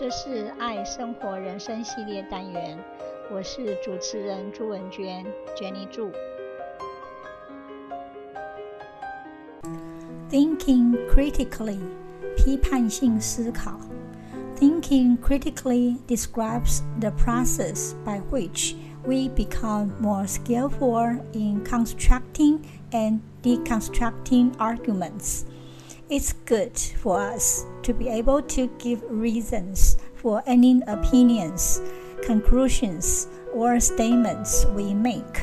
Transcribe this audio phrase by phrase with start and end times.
[0.00, 2.78] 这是爱生活人生系列单元，
[3.30, 5.24] 我是主持人朱文娟，
[5.56, 6.10] Jenny 朱。
[10.28, 11.78] Thinking critically，
[12.36, 13.78] 批判性思考。
[14.58, 18.74] Thinking critically describes the process by which
[19.04, 22.60] we become more skillful in constructing
[22.90, 25.44] and deconstructing arguments.
[26.11, 31.79] It's good for us to be able to give reasons for any opinions,
[32.21, 35.37] conclusions, or statements we make,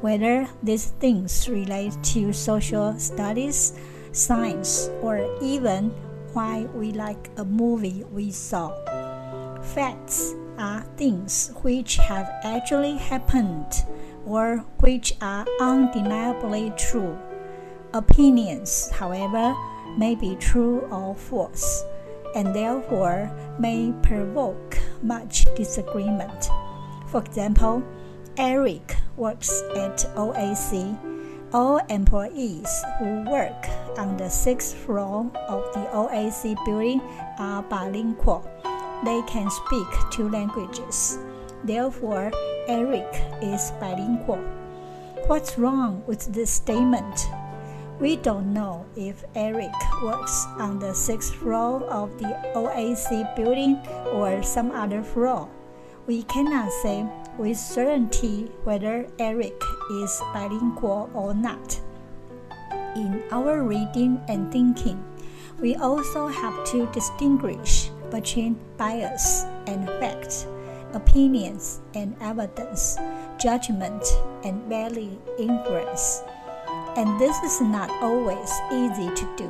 [0.00, 3.78] whether these things relate to social studies,
[4.10, 5.90] science, or even
[6.32, 8.74] why we like a movie we saw.
[9.62, 13.70] Facts are things which have actually happened
[14.26, 17.16] or which are undeniably true.
[17.94, 19.54] Opinions, however,
[19.96, 21.84] may be true or false,
[22.34, 26.48] and therefore may provoke much disagreement.
[27.06, 27.82] For example,
[28.36, 30.96] Eric works at OAC.
[31.52, 37.00] All employees who work on the sixth floor of the OAC building
[37.38, 38.44] are bilingual.
[39.04, 41.18] They can speak two languages.
[41.64, 42.30] Therefore,
[42.68, 43.08] Eric
[43.40, 44.44] is bilingual.
[45.26, 47.28] What's wrong with this statement?
[48.00, 53.74] We don't know if Eric works on the sixth floor of the OAC building
[54.12, 55.50] or some other floor.
[56.06, 57.04] We cannot say
[57.38, 59.60] with certainty whether Eric
[59.90, 61.80] is bilingual or not.
[62.94, 65.02] In our reading and thinking,
[65.58, 70.46] we also have to distinguish between bias and fact,
[70.94, 72.96] opinions and evidence,
[73.38, 74.06] judgment
[74.44, 76.22] and valid inference
[76.98, 79.48] and this is not always easy to do.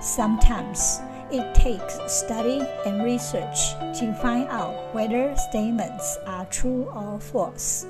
[0.00, 1.00] Sometimes
[1.32, 7.86] it takes study and research to find out whether statements are true or false.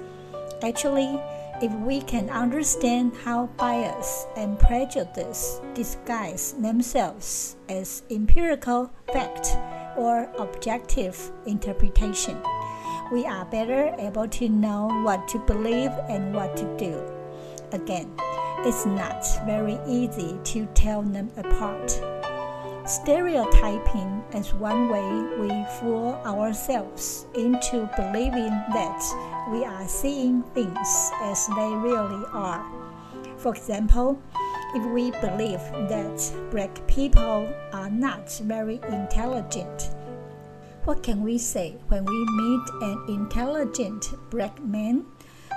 [0.62, 1.20] Actually,
[1.60, 9.58] if we can understand how bias and prejudice disguise themselves as empirical fact
[9.98, 12.40] or objective interpretation,
[13.12, 16.98] we are better able to know what to believe and what to do.
[17.72, 18.16] Again,
[18.64, 22.00] it's not very easy to tell them apart.
[22.86, 25.08] Stereotyping is one way
[25.40, 29.02] we fool ourselves into believing that
[29.50, 32.64] we are seeing things as they really are.
[33.38, 34.20] For example,
[34.74, 39.90] if we believe that black people are not very intelligent,
[40.84, 45.04] what can we say when we meet an intelligent black man?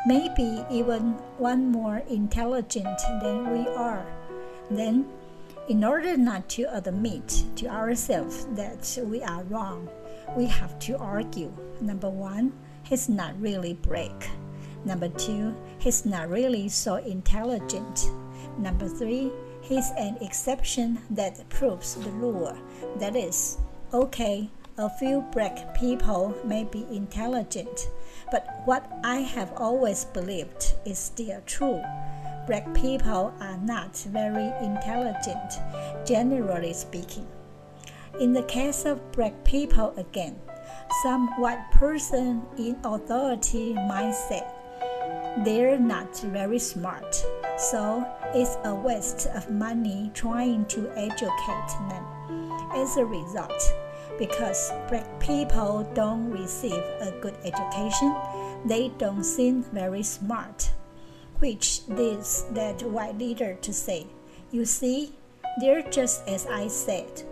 [0.05, 4.05] Maybe even one more intelligent than we are.
[4.71, 5.07] Then,
[5.67, 9.89] in order not to admit to ourselves that we are wrong,
[10.35, 11.51] we have to argue.
[11.81, 14.29] Number one, he's not really brick.
[14.85, 18.09] Number two, he's not really so intelligent.
[18.57, 22.57] Number three, he's an exception that proves the rule.
[22.97, 23.57] That is,
[23.93, 24.49] okay,
[24.79, 27.89] a few black people may be intelligent,
[28.31, 31.83] but what I have always believed is still true.
[32.47, 35.59] Black people are not very intelligent,
[36.05, 37.27] generally speaking.
[38.21, 40.39] In the case of black people again,
[41.03, 44.47] some white person in authority might say
[45.43, 47.21] they're not very smart,
[47.57, 52.05] so it's a waste of money trying to educate them.
[52.73, 53.61] As a result,
[54.19, 58.13] because black people don't receive a good education,
[58.65, 60.69] they don't seem very smart,
[61.39, 64.05] which leads that white leader to say,
[64.51, 65.13] You see,
[65.59, 67.23] they're just as I said.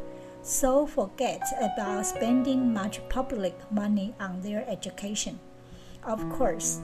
[0.42, 5.40] So forget about spending much public money on their education.
[6.04, 6.80] Of course,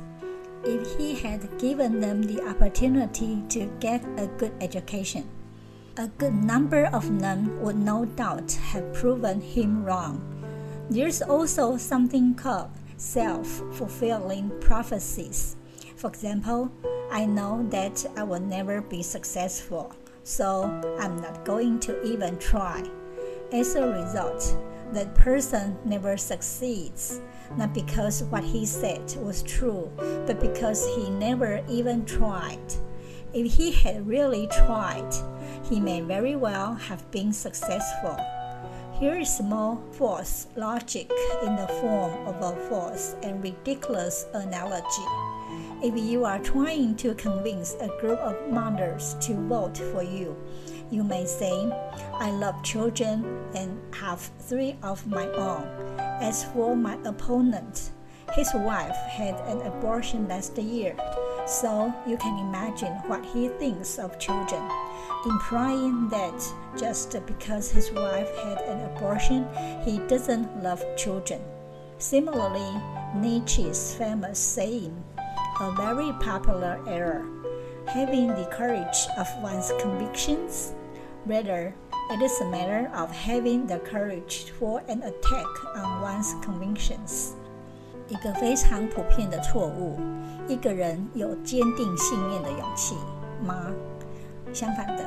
[0.65, 5.29] if he had given them the opportunity to get a good education,
[5.95, 10.21] a good number of them would no doubt have proven him wrong.
[10.89, 15.55] There's also something called self fulfilling prophecies.
[15.95, 16.71] For example,
[17.11, 19.93] I know that I will never be successful,
[20.23, 20.63] so
[20.99, 22.83] I'm not going to even try.
[23.51, 24.57] As a result,
[24.93, 27.21] that person never succeeds,
[27.55, 29.91] not because what he said was true,
[30.25, 32.73] but because he never even tried.
[33.33, 35.11] If he had really tried,
[35.63, 38.17] he may very well have been successful.
[38.99, 41.11] Here is more false logic
[41.43, 45.07] in the form of a false and ridiculous analogy.
[45.81, 50.35] If you are trying to convince a group of mothers to vote for you,
[50.93, 51.71] You may say,
[52.19, 53.25] I love children
[53.55, 55.65] and have three of my own.
[55.97, 57.89] As for my opponent,
[58.33, 60.95] his wife had an abortion last year,
[61.45, 64.61] so you can imagine what he thinks of children,
[65.25, 69.47] implying that just because his wife had an abortion,
[69.83, 71.41] he doesn't love children.
[71.97, 72.81] Similarly,
[73.15, 75.03] Nietzsche's famous saying,
[75.61, 77.25] a very popular error,
[77.87, 80.73] having the courage of one's convictions,
[81.25, 81.75] rather,
[82.09, 87.35] it is a matter of having the courage for an attack on one's convictions.
[88.13, 89.97] 一个非常普遍的错误，
[90.47, 92.93] 一个人有坚定信念的勇气
[93.43, 93.71] 吗？
[94.53, 95.03] 相反的，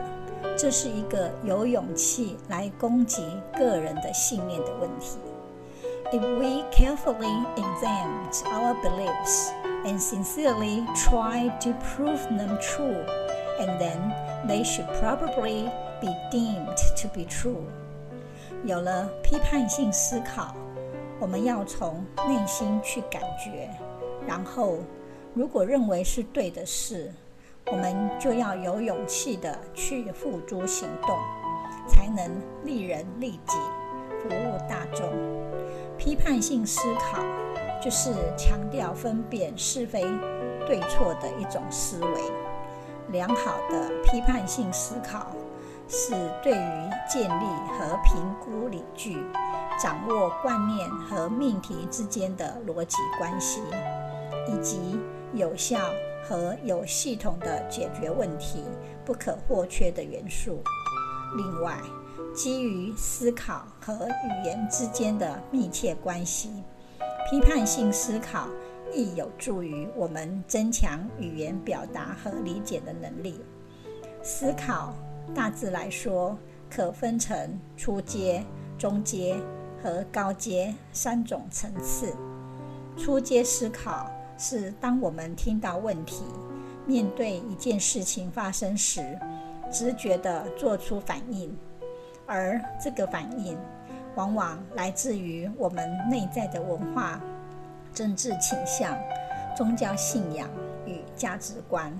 [0.59, 3.23] 这是一个有勇气来攻击
[3.57, 5.19] 个人的信念的问题。
[6.13, 9.53] If we carefully examine our beliefs
[9.85, 13.05] and sincerely try to prove them true,
[13.61, 14.13] and then
[14.49, 15.71] they should probably
[16.01, 17.63] be deemed to be true.
[18.65, 20.57] 有了批判性思考，
[21.19, 23.71] 我们要从内心去感觉，
[24.27, 24.79] 然后
[25.35, 27.13] 如果认为是对的事，
[27.67, 31.17] 我们就要有勇气的去付诸行动，
[31.89, 32.31] 才能
[32.65, 33.57] 利人利己，
[34.23, 35.11] 服务大众。
[35.99, 37.23] 批判性思考
[37.83, 40.03] 就是强调分辨是非
[40.67, 42.21] 对错的一种思维。
[43.09, 45.29] 良好的批判性思考
[45.89, 47.45] 是对于建立
[47.79, 49.17] 和评估理据、
[49.79, 53.61] 掌握观念和命题之间的逻辑关系，
[54.49, 54.99] 以及
[55.35, 55.79] 有效
[56.25, 58.65] 和有系统地解决问题
[59.05, 60.63] 不可或缺的元素。
[61.37, 61.79] 另外，
[62.35, 66.51] 基于思考和语言之间的密切关系，
[67.31, 68.49] 批判性思考
[68.95, 73.41] 亦有助于我们增强语言表达和理解的能力。
[74.23, 74.95] 思考
[75.35, 76.37] 大致来说
[76.71, 78.45] 可分成初阶、
[78.79, 79.37] 中阶
[79.83, 82.15] 和高阶三种层次。
[82.97, 86.25] 初阶思考是当我们听到问题、
[86.87, 89.19] 面对一件事情发生时，
[89.71, 91.57] 直觉地做出反应。
[92.27, 93.57] 而这个反应
[94.17, 97.21] 往往来自于我们内在的文化、
[97.95, 98.99] 政治倾向、
[99.57, 100.49] 宗教信仰
[100.87, 101.93] 与价值观，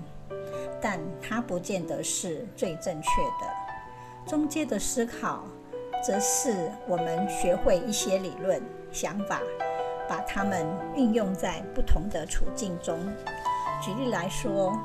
[0.81, 3.07] 但它不见得是最正确
[3.39, 4.29] 的。
[4.29, 5.45] 中阶的思考，
[6.03, 8.61] 则是我们学会一些理论、
[8.91, 9.41] 想法，
[10.07, 10.65] 把它们
[10.95, 12.97] 运用在不同的处境中。
[13.81, 14.77] 举例来说，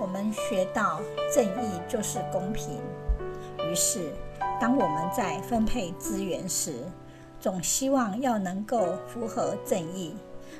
[0.00, 1.00] 我们学到
[1.34, 2.80] 正义就是公平，
[3.68, 4.12] 于是，
[4.60, 6.84] 当我们在分配资源时，
[7.40, 10.16] 总希望要能够符合正义，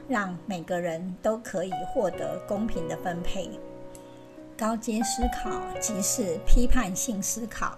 [0.08, 3.48] 让每个人都可以获得公平的分配。
[4.56, 5.50] 高阶思考
[5.80, 7.76] 即是批判性思考，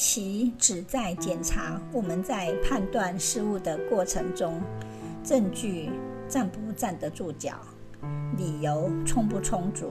[0.00, 4.62] 其旨在检查我们在判断事物的过程中，
[5.24, 5.90] 证据
[6.28, 7.54] 站不站得住脚，
[8.36, 9.90] 理由充不充足，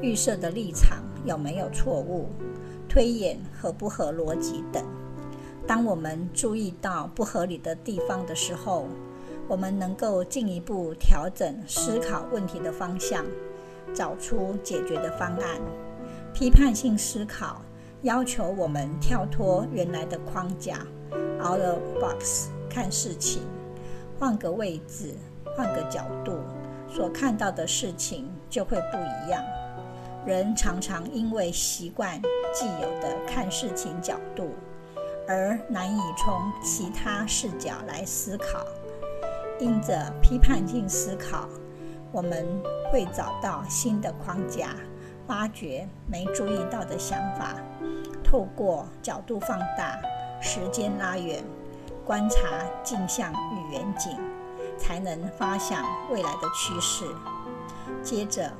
[0.00, 2.30] 预设的立场有没有错误。
[2.88, 4.82] 推演合不合逻辑等。
[5.66, 8.86] 当我们注意到不合理的地方的时候，
[9.46, 13.26] 我们能够进一步调整思考问题的方向，
[13.92, 15.60] 找出解决的方案。
[16.32, 17.60] 批判性思考
[18.02, 20.86] 要求我们跳脱原来的框架
[21.40, 23.42] ，out of box 看事情，
[24.18, 25.16] 换个位置，
[25.56, 26.38] 换个角度，
[26.88, 29.42] 所看到的事情就会不一样。
[30.24, 32.20] 人常常因为习惯
[32.54, 34.50] 既有的看事情角度，
[35.26, 38.64] 而难以从其他视角来思考。
[39.58, 41.48] 因着批判性思考，
[42.12, 42.46] 我们
[42.92, 44.76] 会找到新的框架，
[45.28, 47.54] 发掘没注意到的想法。
[48.24, 50.00] 透过角度放大、
[50.40, 51.44] 时间拉远、
[52.04, 54.18] 观察镜像与远景，
[54.78, 57.04] 才能发想未来的趋势。
[58.02, 58.50] 接着，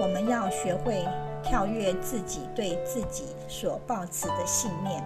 [0.00, 1.06] 我们要学会
[1.42, 5.02] 跳跃自己对自己所抱持的信念，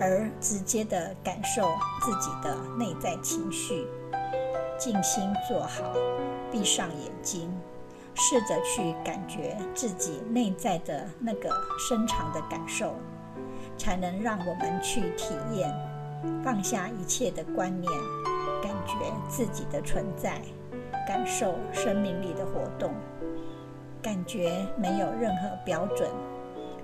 [0.00, 1.68] 而直接地感受
[2.00, 3.86] 自己的内在情绪。
[4.78, 5.92] 静心坐好，
[6.50, 7.50] 闭上眼睛，
[8.22, 12.94] 试着去感觉自己内在的那个深长的感受，
[13.78, 15.74] 才能让我们去体验，
[16.44, 17.90] 放下一切的观念，
[18.62, 18.94] 感觉
[19.26, 20.38] 自己的存在，
[21.08, 22.92] 感受生命力的活动。
[24.02, 26.06] 感觉没有任何标准，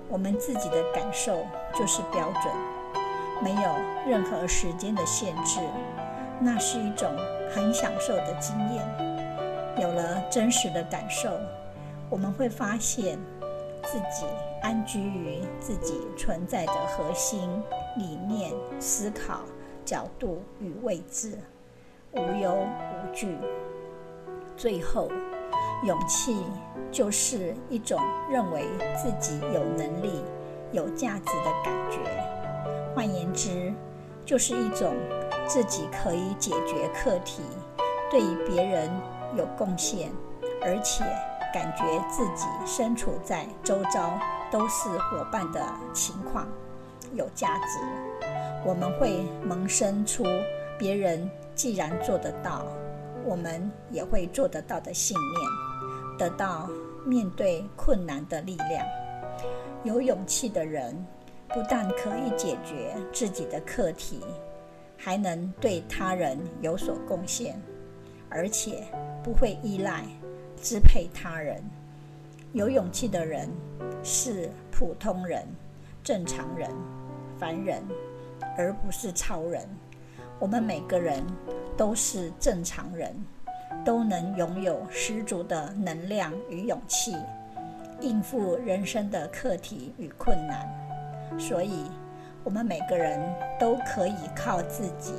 [0.09, 2.51] 我们自己的感受就是标准，
[3.43, 3.69] 没有
[4.07, 5.59] 任何时间的限制，
[6.39, 7.07] 那是一种
[7.53, 9.16] 很享受的经验。
[9.79, 11.29] 有了真实的感受，
[12.09, 13.19] 我们会发现，
[13.83, 14.25] 自己
[14.61, 17.47] 安居于自己存在的核心
[17.95, 19.41] 理念、思考
[19.85, 21.37] 角度与位置，
[22.13, 23.37] 无忧无惧。
[24.55, 25.09] 最后，
[25.85, 26.43] 勇气
[26.91, 28.65] 就是一种认为
[28.95, 30.23] 自己有能力、
[30.71, 31.99] 有价值的感觉。
[32.95, 33.71] 换言之，
[34.25, 34.95] 就是一种
[35.45, 37.43] 自己可以解决课题，
[38.09, 38.89] 对于别人
[39.35, 40.11] 有贡献，
[40.61, 41.03] 而且。
[41.53, 44.19] 感觉自己身处在周遭
[44.51, 46.45] 都是伙伴的情况，
[47.13, 47.79] 有价值。
[48.65, 50.25] 我们会萌生出
[50.77, 52.65] 别人既然做得到，
[53.23, 56.69] 我们也会做得到的信念，得到
[57.05, 58.85] 面对困难的力量。
[59.83, 60.93] 有勇气的人，
[61.47, 64.21] 不但可以解决自己的课题，
[64.97, 67.59] 还能对他人有所贡献，
[68.29, 68.83] 而且
[69.23, 70.03] 不会依赖。
[70.59, 71.61] 支配他人，
[72.51, 73.47] 有勇气的人
[74.03, 75.45] 是普通人、
[76.03, 76.67] 正常人、
[77.37, 77.83] 凡人，
[78.57, 79.63] 而不是超人。
[80.39, 81.23] 我们每个人
[81.77, 83.15] 都是正常人，
[83.85, 87.15] 都能拥有十足的能量与勇气，
[88.01, 90.67] 应付人生的课题与困难。
[91.39, 91.85] 所以，
[92.43, 93.19] 我们每个人
[93.59, 95.13] 都可以靠自己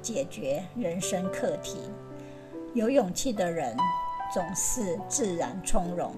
[0.00, 1.80] 解决人生课题。
[2.74, 3.76] 有勇气的人。
[4.32, 6.14] 总是自然从容，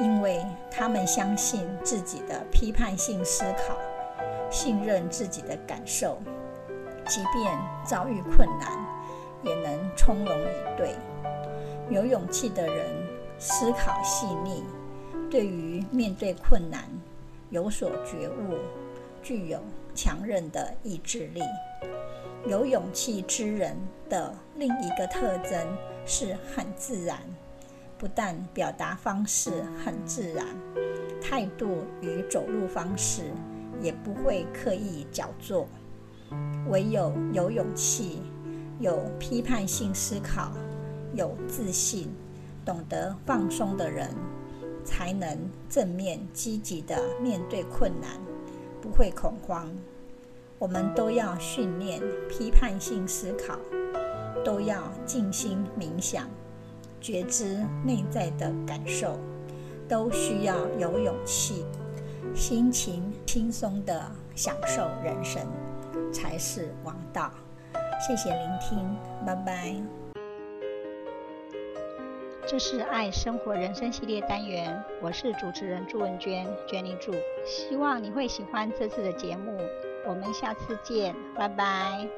[0.00, 3.76] 因为他们相信自己的批判性思考，
[4.50, 6.18] 信任自己的感受，
[7.06, 7.56] 即便
[7.86, 8.72] 遭遇困难，
[9.44, 10.96] 也能从容以对。
[11.90, 12.86] 有勇气的人
[13.38, 14.64] 思考细腻，
[15.30, 16.90] 对于面对困难
[17.50, 18.58] 有所觉悟，
[19.22, 19.60] 具有
[19.94, 21.40] 强韧的意志力。
[22.46, 23.76] 有勇气之人
[24.08, 25.58] 的另一个特征
[26.06, 27.18] 是很自然，
[27.98, 29.50] 不但表达方式
[29.84, 30.46] 很自然，
[31.20, 33.32] 态度与走路方式
[33.82, 35.68] 也不会刻意矫作。
[36.68, 38.22] 唯有有勇气、
[38.78, 40.52] 有批判性思考、
[41.14, 42.10] 有自信、
[42.64, 44.14] 懂得放松的人，
[44.84, 45.36] 才能
[45.68, 48.10] 正面积极地面对困难，
[48.80, 49.70] 不会恐慌。
[50.58, 53.56] 我们都要训练批判性思考，
[54.44, 56.28] 都要静心冥想，
[57.00, 59.16] 觉知内在的感受，
[59.88, 61.64] 都需要有勇气，
[62.34, 64.02] 心情轻松的
[64.34, 65.46] 享受人生，
[66.12, 67.30] 才是王道。
[68.04, 69.76] 谢谢聆听，拜拜。
[72.48, 77.12] 这是爱生活人生系列单元，我是主持人朱文娟，Jenny 朱，
[77.46, 79.56] 希望你会喜欢这次的节目。
[80.08, 82.08] 我们下次见，拜拜。